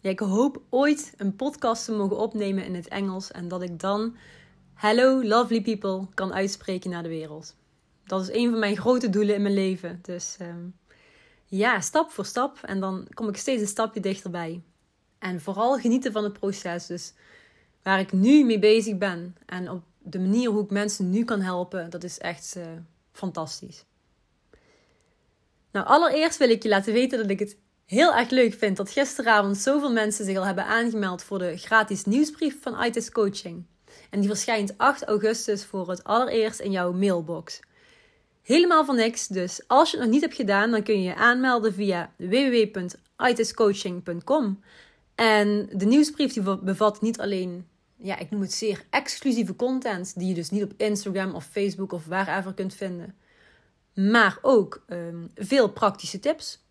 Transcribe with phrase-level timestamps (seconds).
[0.00, 3.80] Ja, ik hoop ooit een podcast te mogen opnemen in het Engels en dat ik
[3.80, 4.16] dan
[4.74, 7.56] Hello lovely people kan uitspreken naar de wereld.
[8.04, 9.98] Dat is een van mijn grote doelen in mijn leven.
[10.02, 10.66] Dus ehm,
[11.46, 14.62] ja, stap voor stap en dan kom ik steeds een stapje dichterbij.
[15.18, 16.86] En vooral genieten van het proces.
[16.86, 17.12] Dus
[17.82, 21.40] waar ik nu mee bezig ben en op de manier hoe ik mensen nu kan
[21.40, 22.64] helpen, dat is echt uh,
[23.12, 23.84] fantastisch.
[25.70, 27.56] Nou, allereerst wil ik je laten weten dat ik het
[27.88, 32.04] heel erg leuk vind dat gisteravond zoveel mensen zich al hebben aangemeld voor de gratis
[32.04, 33.64] nieuwsbrief van ITIS Coaching.
[34.10, 37.60] En die verschijnt 8 augustus voor het allereerst in jouw mailbox.
[38.42, 41.14] Helemaal voor niks, dus als je het nog niet hebt gedaan, dan kun je je
[41.14, 44.62] aanmelden via www.itiscoaching.com.
[45.14, 50.28] En de nieuwsbrief die bevat niet alleen, ja, ik noem het zeer exclusieve content, die
[50.28, 53.14] je dus niet op Instagram of Facebook of waarever kunt vinden,
[53.94, 56.66] maar ook um, veel praktische tips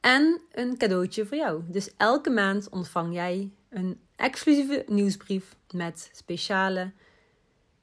[0.00, 1.62] en een cadeautje voor jou.
[1.66, 6.92] Dus elke maand ontvang jij een exclusieve nieuwsbrief met speciale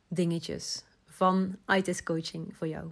[0.07, 2.91] dingetjes van ITIS Coaching voor jou.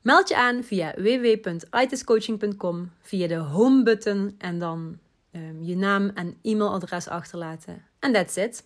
[0.00, 4.98] Meld je aan via www.itiscoaching.com via de home button en dan
[5.32, 7.84] um, je naam en e-mailadres achterlaten.
[7.98, 8.64] En that's it.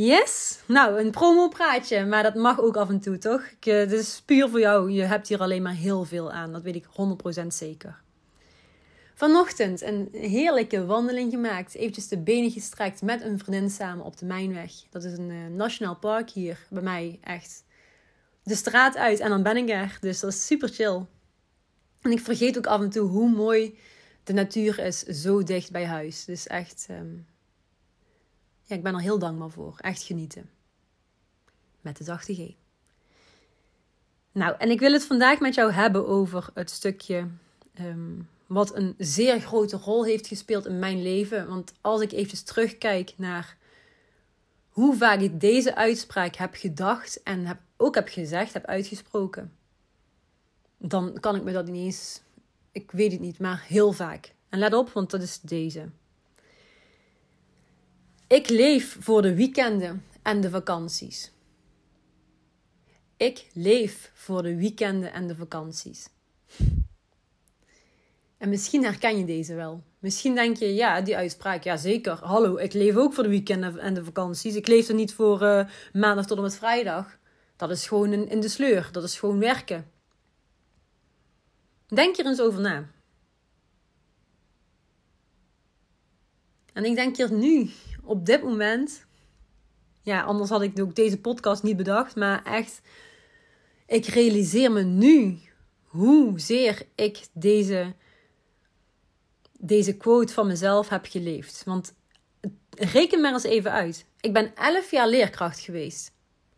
[0.00, 0.60] Yes!
[0.66, 3.42] Nou, een promo-praatje, maar dat mag ook af en toe, toch?
[3.42, 4.90] Ik, uh, dit is puur voor jou.
[4.90, 6.84] Je hebt hier alleen maar heel veel aan, dat weet ik
[7.42, 8.00] 100% zeker.
[9.14, 11.74] Vanochtend een heerlijke wandeling gemaakt.
[11.74, 14.72] Eventjes de benen gestrekt met een vriendin samen op de Mijnweg.
[14.90, 17.18] Dat is een uh, nationaal park hier bij mij.
[17.22, 17.64] Echt
[18.42, 19.98] de straat uit en dan ben ik er.
[20.00, 21.04] Dus dat is super chill.
[22.00, 23.78] En ik vergeet ook af en toe hoe mooi
[24.24, 26.24] de natuur is zo dicht bij huis.
[26.24, 27.26] Dus echt, um,
[28.68, 29.78] ja, ik ben er heel dankbaar voor.
[29.80, 30.50] Echt genieten.
[31.80, 32.54] Met de zachte G.
[34.32, 37.28] Nou, en ik wil het vandaag met jou hebben over het stukje
[37.80, 41.48] um, wat een zeer grote rol heeft gespeeld in mijn leven.
[41.48, 43.56] Want als ik eventjes terugkijk naar
[44.68, 49.52] hoe vaak ik deze uitspraak heb gedacht en ook heb gezegd, heb uitgesproken,
[50.76, 52.20] dan kan ik me dat ineens,
[52.72, 54.34] ik weet het niet, maar heel vaak.
[54.48, 55.88] En let op, want dat is deze.
[58.28, 61.32] Ik leef voor de weekenden en de vakanties.
[63.16, 66.08] Ik leef voor de weekenden en de vakanties.
[68.38, 69.82] En misschien herken je deze wel.
[69.98, 72.12] Misschien denk je, ja, die uitspraak, ja zeker.
[72.24, 74.54] Hallo, ik leef ook voor de weekenden en de vakanties.
[74.54, 77.18] Ik leef er niet voor uh, maandag tot en met vrijdag.
[77.56, 78.88] Dat is gewoon in, in de sleur.
[78.92, 79.90] Dat is gewoon werken.
[81.86, 82.90] Denk er eens over na.
[86.72, 87.70] En ik denk hier nu,
[88.08, 89.06] op dit moment.
[90.02, 92.16] Ja, anders had ik ook deze podcast niet bedacht.
[92.16, 92.80] Maar echt,
[93.86, 95.38] ik realiseer me nu
[95.82, 97.94] hoezeer ik deze
[99.58, 101.62] deze quote van mezelf heb geleefd.
[101.64, 101.94] Want
[102.70, 104.04] reken maar eens even uit.
[104.20, 106.12] Ik ben 11 jaar leerkracht geweest.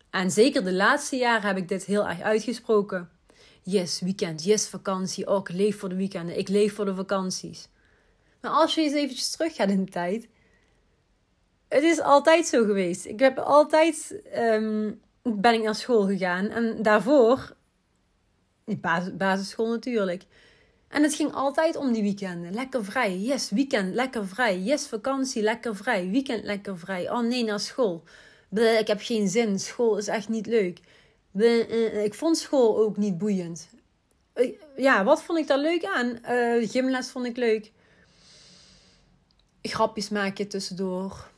[0.09, 3.09] En zeker de laatste jaren heb ik dit heel erg uitgesproken.
[3.63, 4.43] Yes, weekend.
[4.43, 5.27] Yes, vakantie.
[5.27, 6.37] Oh, ik leef voor de weekenden.
[6.37, 7.67] Ik leef voor de vakanties.
[8.41, 10.27] Maar als je eens eventjes teruggaat in de tijd.
[11.71, 13.05] Het is altijd zo geweest.
[13.05, 14.21] Ik heb altijd...
[14.37, 16.49] Um, ben ik naar school gegaan.
[16.49, 17.55] En daarvoor...
[19.17, 20.23] basisschool natuurlijk
[20.91, 22.53] en het ging altijd om die weekenden.
[22.53, 23.17] Lekker vrij.
[23.17, 24.59] Yes, weekend, lekker vrij.
[24.59, 26.09] Yes, vakantie, lekker vrij.
[26.09, 27.11] Weekend, lekker vrij.
[27.11, 28.03] Oh nee, naar school.
[28.79, 29.59] Ik heb geen zin.
[29.59, 30.79] School is echt niet leuk.
[31.31, 33.69] Bleh, uh, ik vond school ook niet boeiend.
[34.35, 36.19] Uh, ja, wat vond ik daar leuk aan?
[36.67, 37.71] Gymles vond ik leuk.
[39.61, 41.29] Grapjes maken tussendoor.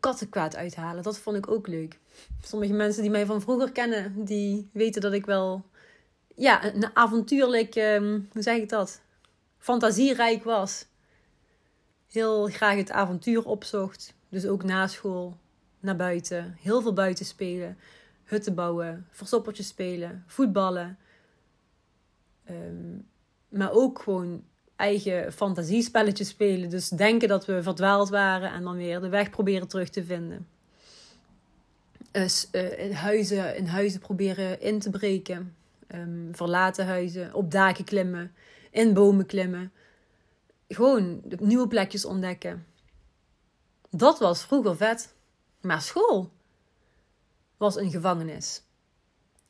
[0.00, 1.98] Kattenkwaad uithalen, dat vond ik ook leuk.
[2.42, 5.64] Sommige mensen die mij van vroeger kennen, die weten dat ik wel
[6.34, 9.00] ja, een avontuurlijk, um, hoe zeg ik dat?
[9.58, 10.86] Fantasierijk was.
[12.10, 14.14] Heel graag het avontuur opzocht.
[14.28, 15.36] Dus ook na school,
[15.80, 16.56] naar buiten.
[16.60, 17.78] Heel veel buiten spelen.
[18.24, 20.98] Hutten bouwen, verstoppertjes spelen, voetballen.
[22.50, 23.08] Um,
[23.48, 24.44] maar ook gewoon
[24.82, 26.70] eigen fantasiespelletjes spelen.
[26.70, 30.48] Dus denken dat we verdwaald waren en dan weer de weg proberen terug te vinden.
[32.10, 35.54] Dus uh, in, huizen, in huizen proberen in te breken.
[35.94, 38.34] Um, verlaten huizen, op daken klimmen,
[38.70, 39.72] in bomen klimmen.
[40.68, 42.66] gewoon nieuwe plekjes ontdekken.
[43.90, 45.14] Dat was vroeger vet.
[45.60, 46.30] Maar school
[47.56, 48.62] was een gevangenis.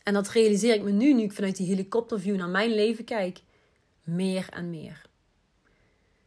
[0.03, 3.41] En dat realiseer ik me nu, nu ik vanuit die helikopterview naar mijn leven kijk.
[4.03, 5.11] Meer en meer.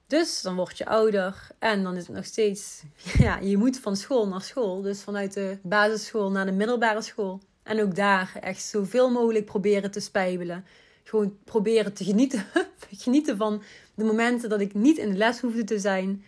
[0.07, 2.83] Dus dan word je ouder en dan is het nog steeds,
[3.17, 4.81] ja, je moet van school naar school.
[4.81, 7.41] Dus vanuit de basisschool naar de middelbare school.
[7.63, 10.65] En ook daar echt zoveel mogelijk proberen te spijbelen.
[11.03, 12.45] Gewoon proberen te genieten,
[13.03, 13.63] genieten van
[13.95, 16.23] de momenten dat ik niet in de les hoefde te zijn.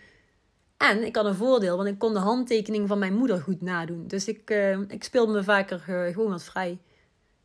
[0.78, 4.08] En ik had een voordeel, want ik kon de handtekening van mijn moeder goed nadoen.
[4.08, 6.80] Dus ik, uh, ik speelde me vaker uh, gewoon wat vrij.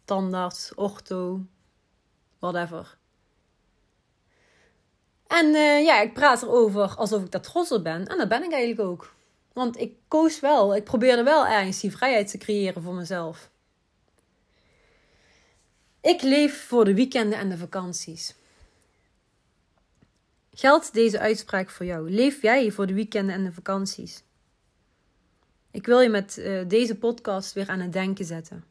[0.04, 1.40] Tandarts, ortho,
[2.38, 2.96] whatever.
[5.32, 8.06] En uh, ja, ik praat erover alsof ik daar trots op ben.
[8.06, 9.14] En dat ben ik eigenlijk ook.
[9.52, 13.50] Want ik koos wel, ik probeerde wel ergens die vrijheid te creëren voor mezelf.
[16.00, 18.34] Ik leef voor de weekenden en de vakanties.
[20.54, 22.10] Geldt deze uitspraak voor jou?
[22.10, 24.22] Leef jij voor de weekenden en de vakanties?
[25.70, 28.64] Ik wil je met uh, deze podcast weer aan het denken zetten.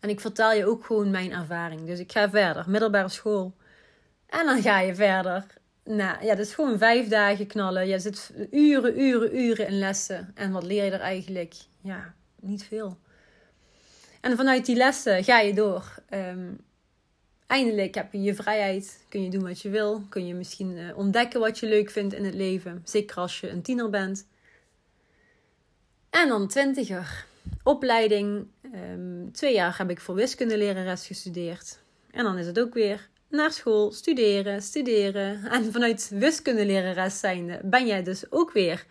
[0.00, 1.86] En ik vertel je ook gewoon mijn ervaring.
[1.86, 3.54] Dus ik ga verder, middelbare school.
[4.40, 5.46] En dan ga je verder.
[5.84, 7.88] Nou ja, dat is gewoon vijf dagen knallen.
[7.88, 10.30] Je zit uren, uren, uren in lessen.
[10.34, 11.54] En wat leer je er eigenlijk?
[11.80, 12.98] Ja, niet veel.
[14.20, 15.94] En vanuit die lessen ga je door.
[16.10, 16.60] Um,
[17.46, 19.04] eindelijk heb je je vrijheid.
[19.08, 20.02] Kun je doen wat je wil.
[20.08, 22.82] Kun je misschien uh, ontdekken wat je leuk vindt in het leven.
[22.84, 24.26] Zeker als je een tiener bent.
[26.10, 27.26] En dan twintiger.
[27.62, 28.46] Opleiding.
[28.74, 31.78] Um, twee jaar heb ik voor wiskundelerares gestudeerd.
[32.10, 35.44] En dan is het ook weer naar school, studeren, studeren.
[35.44, 38.86] En vanuit wiskundelerares zijnde ben jij dus ook weer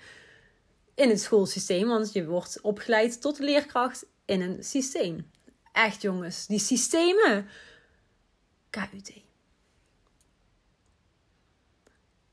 [0.96, 1.88] in het schoolsysteem.
[1.88, 5.32] Want je wordt opgeleid tot leerkracht in een systeem.
[5.72, 7.48] Echt jongens, die systemen.
[8.70, 9.22] KUT.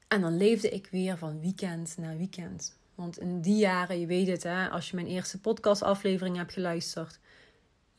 [0.09, 2.79] En dan leefde ik weer van weekend naar weekend.
[2.95, 7.19] Want in die jaren, je weet het, hè, als je mijn eerste podcastaflevering hebt geluisterd,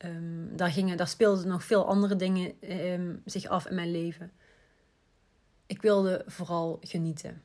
[0.04, 2.52] um, daar, daar speelden nog veel andere dingen
[2.92, 4.32] um, zich af in mijn leven.
[5.66, 7.42] Ik wilde vooral genieten.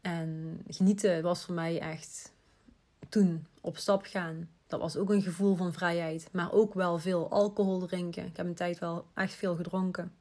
[0.00, 2.32] En genieten was voor mij echt
[3.08, 4.48] toen op stap gaan.
[4.66, 6.28] Dat was ook een gevoel van vrijheid.
[6.32, 8.26] Maar ook wel veel alcohol drinken.
[8.26, 10.12] Ik heb een tijd wel echt veel gedronken.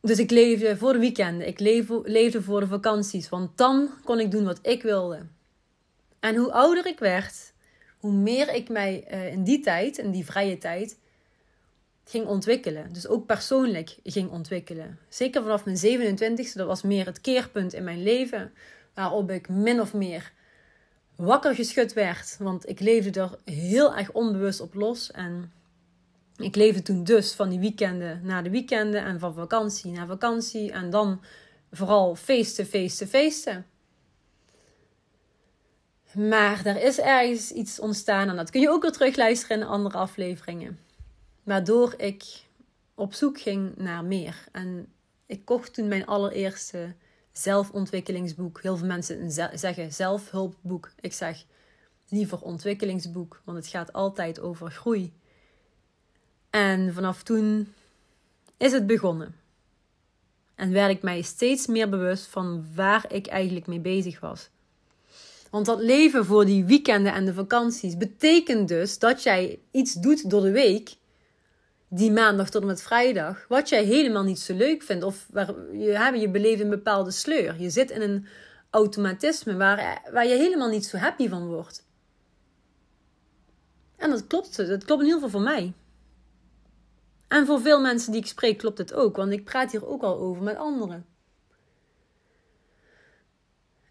[0.00, 1.46] Dus ik leefde voor de weekenden.
[1.46, 1.58] Ik
[2.04, 3.28] leefde voor de vakanties.
[3.28, 5.26] Want dan kon ik doen wat ik wilde.
[6.20, 7.51] En hoe ouder ik werd,
[8.02, 10.98] hoe meer ik mij uh, in die tijd, in die vrije tijd,
[12.04, 12.92] ging ontwikkelen.
[12.92, 14.98] Dus ook persoonlijk ging ontwikkelen.
[15.08, 18.52] Zeker vanaf mijn 27e, dat was meer het keerpunt in mijn leven.
[18.94, 20.32] Waarop ik min of meer
[21.16, 22.36] wakker geschud werd.
[22.38, 25.10] Want ik leefde er heel erg onbewust op los.
[25.10, 25.52] En
[26.36, 29.04] ik leefde toen dus van die weekenden naar de weekenden.
[29.04, 30.72] En van vakantie naar vakantie.
[30.72, 31.20] En dan
[31.70, 33.66] vooral feesten, feesten, feesten.
[36.14, 38.28] Maar er is ergens iets ontstaan.
[38.28, 40.78] En dat kun je ook weer terugluisteren in andere afleveringen.
[41.42, 42.24] Waardoor ik
[42.94, 44.44] op zoek ging naar meer.
[44.52, 44.92] En
[45.26, 46.94] ik kocht toen mijn allereerste
[47.32, 48.62] zelfontwikkelingsboek.
[48.62, 50.90] Heel veel mensen zeggen zelfhulpboek.
[51.00, 51.44] Ik zeg
[52.08, 55.12] liever ontwikkelingsboek, want het gaat altijd over groei.
[56.50, 57.72] En vanaf toen
[58.56, 59.34] is het begonnen.
[60.54, 64.50] En werd ik mij steeds meer bewust van waar ik eigenlijk mee bezig was.
[65.52, 70.30] Want dat leven voor die weekenden en de vakanties betekent dus dat jij iets doet
[70.30, 70.96] door de week
[71.88, 75.54] die maandag tot en met vrijdag, wat jij helemaal niet zo leuk vindt, of waar
[75.72, 77.60] je, je beleeft een bepaalde sleur.
[77.60, 78.26] Je zit in een
[78.70, 81.86] automatisme waar, waar je helemaal niet zo happy van wordt.
[83.96, 85.72] En dat klopt, dat klopt in ieder geval voor mij.
[87.28, 90.02] En voor veel mensen die ik spreek klopt het ook, want ik praat hier ook
[90.02, 91.06] al over met anderen.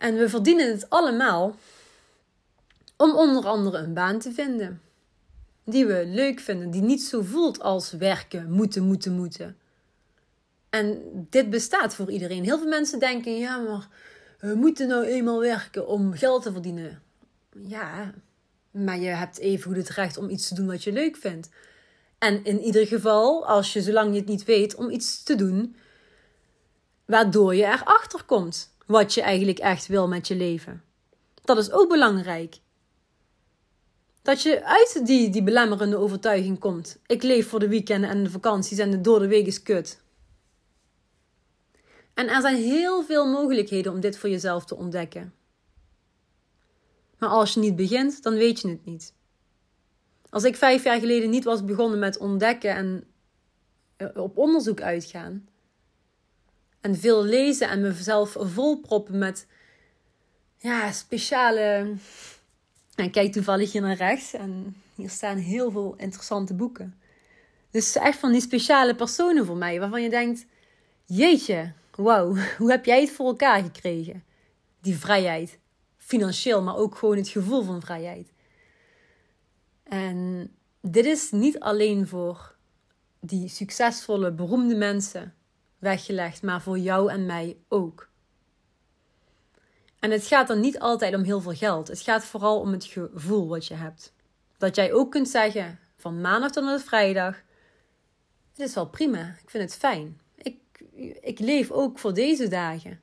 [0.02, 1.56] En we verdienen het allemaal
[2.98, 4.82] om onder andere een baan te vinden
[5.64, 9.58] die we leuk vinden, die niet zo voelt als werken, moeten, moeten, moeten.
[10.70, 12.44] En dit bestaat voor iedereen.
[12.44, 13.88] Heel veel mensen denken: ja, maar
[14.40, 17.02] we moeten nou eenmaal werken om geld te verdienen.
[17.52, 18.14] Ja,
[18.72, 21.50] maar je hebt even goed het recht om iets te doen wat je leuk vindt.
[22.18, 25.76] En in ieder geval, als je zolang je het niet weet, om iets te doen
[27.06, 30.84] waardoor je erachter komt wat je eigenlijk echt wil met je leven.
[31.44, 32.60] Dat is ook belangrijk.
[34.22, 37.00] Dat je uit die, die belemmerende overtuiging komt.
[37.06, 40.02] Ik leef voor de weekenden en de vakanties en de door de week is kut.
[42.14, 45.34] En er zijn heel veel mogelijkheden om dit voor jezelf te ontdekken.
[47.18, 49.14] Maar als je niet begint, dan weet je het niet.
[50.30, 53.04] Als ik vijf jaar geleden niet was begonnen met ontdekken en
[54.16, 55.48] op onderzoek uitgaan,
[56.82, 59.48] En veel lezen en mezelf volproppen met
[60.58, 61.94] ja, speciale.
[62.96, 67.00] En kijk toevallig hier naar rechts en hier staan heel veel interessante boeken.
[67.72, 70.46] Dus echt van die speciale personen voor mij, waarvan je denkt:
[71.06, 74.24] Jeetje, wauw, hoe heb jij het voor elkaar gekregen?
[74.82, 75.60] Die vrijheid.
[75.98, 78.32] Financieel, maar ook gewoon het gevoel van vrijheid.
[79.84, 80.50] En
[80.82, 82.56] dit is niet alleen voor
[83.20, 85.34] die succesvolle, beroemde mensen
[85.82, 88.10] weggelegd, maar voor jou en mij ook.
[90.00, 91.88] En het gaat dan niet altijd om heel veel geld.
[91.88, 94.14] Het gaat vooral om het gevoel wat je hebt.
[94.58, 97.36] Dat jij ook kunt zeggen van maandag tot en met vrijdag:
[98.52, 100.22] Het is wel prima, ik vind het fijn.
[100.36, 100.58] Ik,
[101.22, 103.02] ik leef ook voor deze dagen.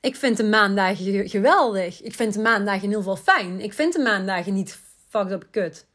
[0.00, 2.02] Ik vind de maandagen geweldig.
[2.02, 3.60] Ik vind de maandagen ieder geval fijn.
[3.60, 4.78] Ik vind de maandagen niet
[5.08, 5.86] fucked up kut.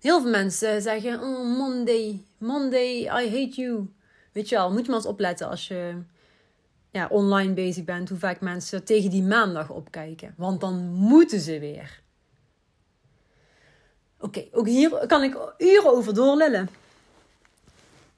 [0.00, 3.92] Heel veel mensen zeggen: Oh, Monday, Monday, I hate you.
[4.32, 6.02] Weet je wel, moet je maar eens opletten als je
[6.90, 10.34] ja, online bezig bent, hoe vaak mensen tegen die maandag opkijken.
[10.36, 12.00] Want dan moeten ze weer.
[14.20, 16.68] Oké, ook hier kan ik uren over doorlullen.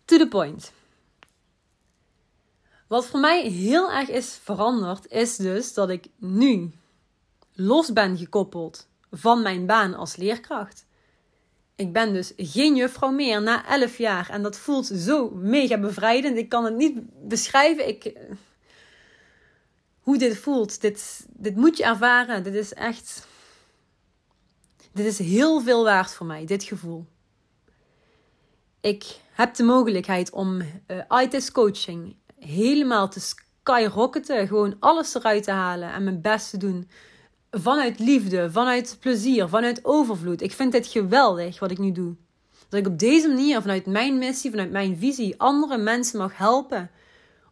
[0.04, 0.72] To the point.
[2.86, 6.72] Wat voor mij heel erg is veranderd, is dus dat ik nu
[7.52, 10.86] los ben gekoppeld van mijn baan als leerkracht.
[11.80, 14.30] Ik ben dus geen juffrouw meer na 11 jaar.
[14.30, 16.36] En dat voelt zo mega bevrijdend.
[16.36, 17.88] Ik kan het niet beschrijven.
[17.88, 18.16] Ik,
[20.00, 20.80] hoe dit voelt.
[20.80, 22.42] Dit, dit moet je ervaren.
[22.42, 23.26] Dit is echt.
[24.92, 27.06] Dit is heel veel waard voor mij, dit gevoel.
[28.80, 34.46] Ik heb de mogelijkheid om uh, ITIS coaching helemaal te skyrocketen.
[34.46, 36.90] Gewoon alles eruit te halen en mijn best te doen.
[37.50, 40.42] Vanuit liefde, vanuit plezier, vanuit overvloed.
[40.42, 42.14] Ik vind dit geweldig wat ik nu doe.
[42.68, 46.90] Dat ik op deze manier, vanuit mijn missie, vanuit mijn visie, andere mensen mag helpen.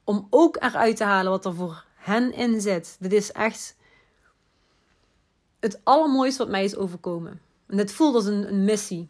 [0.04, 2.96] Om ook eruit te halen wat er voor hen in zit.
[3.00, 3.76] Dit is echt
[5.60, 7.40] het allermooiste wat mij is overkomen.
[7.66, 9.08] En dit voelt als een, een missie.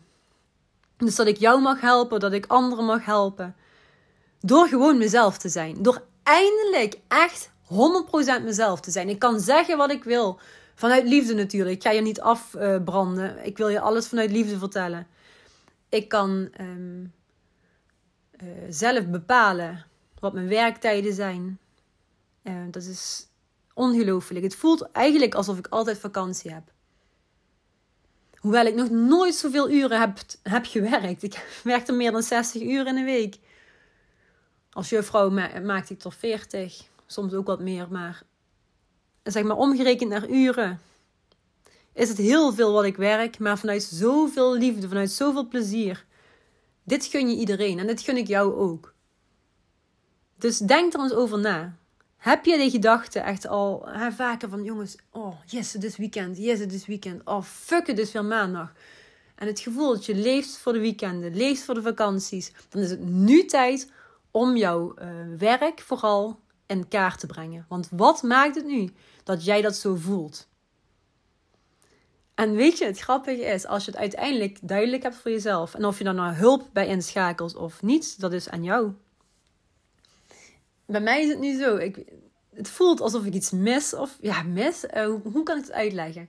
[0.97, 3.57] Dus dat ik jou mag helpen, dat ik anderen mag helpen.
[4.41, 5.83] Door gewoon mezelf te zijn.
[5.83, 9.09] Door eindelijk echt 100% mezelf te zijn.
[9.09, 10.41] Ik kan zeggen wat ik wil.
[10.79, 11.77] Vanuit liefde natuurlijk.
[11.77, 13.45] Ik ga je niet afbranden.
[13.45, 15.07] ik wil je alles vanuit liefde vertellen.
[15.89, 17.05] Ik kan ehm,
[18.31, 19.85] eh, zelf bepalen
[20.19, 21.59] wat mijn werktijden zijn.
[22.43, 23.27] Uh, dat is
[23.75, 24.45] ongelooflijk.
[24.45, 26.73] Het voelt eigenlijk alsof ik altijd vakantie heb.
[28.35, 31.23] Hoewel ik nog nooit zoveel uren heb, heb gewerkt.
[31.23, 33.39] Ik werkte meer dan 60 uur in een week.
[34.71, 36.89] Als juffrouw ma maakte ik tot 40.
[37.07, 37.87] Soms ook wat meer.
[37.91, 38.23] Maar
[39.33, 40.81] zeg maar omgerekend naar uren.
[41.93, 43.39] Is het heel veel wat ik werk.
[43.39, 44.89] Maar vanuit zoveel liefde.
[44.89, 46.07] Vanuit zoveel plezier.
[46.83, 47.79] Dit gun je iedereen.
[47.79, 48.95] En dit gun ik jou ook.
[50.39, 51.77] Dus denk er eens over na.
[52.19, 56.39] Heb je die gedachten echt al hè, vaker van jongens, oh yes, het is weekend,
[56.39, 58.73] yes, het is weekend, oh fuck, het is weer maandag.
[59.35, 62.91] En het gevoel dat je leeft voor de weekenden, leeft voor de vakanties, dan is
[62.91, 63.91] het nu tijd
[64.31, 65.09] om jouw uh,
[65.39, 67.67] werk vooral in kaart te brengen.
[67.69, 68.93] Want wat maakt het nu
[69.25, 70.49] dat jij dat zo voelt?
[72.35, 75.85] En weet je, het grappige is, als je het uiteindelijk duidelijk hebt voor jezelf, en
[75.85, 78.93] of je dan nou hulp bij inschakelt of niet, dat is aan jou
[80.89, 81.77] bij mij is het nu zo.
[81.77, 82.05] Ik,
[82.55, 83.95] het voelt alsof ik iets mis.
[83.95, 84.85] Of ja, mis.
[84.85, 86.29] Uh, hoe, kan ik het uitleggen?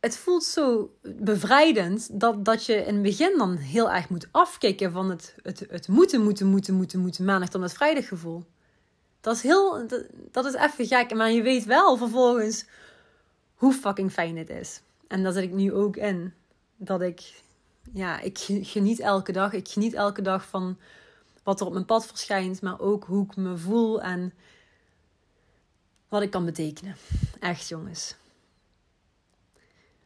[0.00, 4.92] Het voelt zo bevrijdend dat, dat je in het begin dan heel erg moet afkicken
[4.92, 7.24] van het, het, het moeten, moeten, moeten, moeten, moeten.
[7.24, 8.44] Maandag tot vrijdag gevoel.
[9.20, 9.86] Dat is heel.
[10.30, 11.14] Dat, is even gek.
[11.14, 12.64] Maar je weet wel vervolgens
[13.54, 14.80] hoe fucking fijn het is.
[15.08, 16.34] En daar zit ik nu ook in.
[16.76, 17.42] Dat ik.
[17.92, 19.52] Ja, ik geniet elke dag.
[19.52, 20.78] Ik geniet elke dag van
[21.42, 24.32] wat er op mijn pad verschijnt, maar ook hoe ik me voel en
[26.08, 26.96] wat ik kan betekenen.
[27.40, 28.14] Echt, jongens.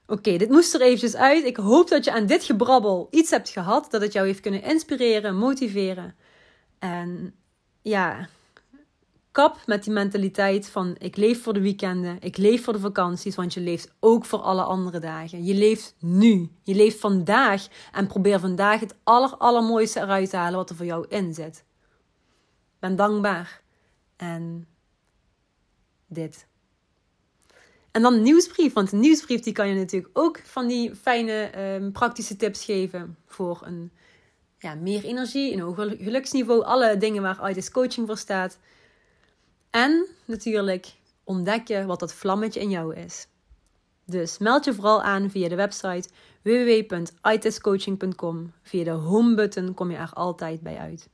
[0.07, 1.45] Oké, dit moest er eventjes uit.
[1.45, 4.63] Ik hoop dat je aan dit gebrabbel iets hebt gehad, dat het jou heeft kunnen
[4.63, 6.15] inspireren, motiveren.
[6.79, 7.35] En
[7.83, 8.29] ja,
[9.35, 13.35] kap met die mentaliteit van ik leef voor de weekenden, ik leef voor de vakanties,
[13.35, 15.45] want je leeft ook voor alle andere dagen.
[15.45, 20.59] Je leeft nu, je leeft vandaag en probeer vandaag het aller, allermooiste eruit te halen
[20.59, 21.65] wat er voor jou in zit.
[22.79, 23.63] Ben dankbaar
[24.17, 24.67] en
[26.07, 26.47] dit.
[27.91, 31.91] En dan nieuwsbrief, want een nieuwsbrief die kan je natuurlijk ook van die fijne ehm,
[31.91, 33.93] praktische tips geven voor een
[34.59, 38.59] ja, meer energie, een hoger geluksniveau, alle dingen waar ITIS coaching voor staat.
[39.75, 43.27] En natuurlijk ontdekken wat dat vlammetje in jou is.
[44.05, 46.09] Dus meld je vooral aan via de website
[46.43, 48.53] www.itiscoaching.com.
[48.63, 51.09] Via de home button kom je er altijd bij uit.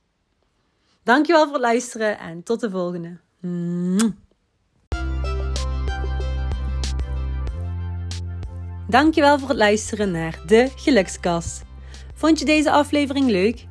[1.03, 3.17] Dankjewel voor het luisteren en tot de volgende.
[8.87, 11.61] Dankjewel voor het luisteren naar de Gelukskast.
[12.13, 13.69] Vond je deze aflevering leuk?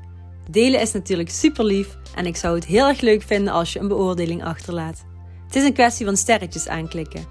[0.51, 3.79] Delen is natuurlijk super lief en ik zou het heel erg leuk vinden als je
[3.79, 5.05] een beoordeling achterlaat.
[5.47, 7.25] Het is een kwestie van sterretjes aanklikken.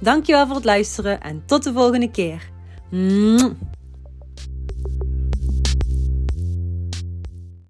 [0.00, 2.50] Dankjewel voor het luisteren en tot de volgende keer.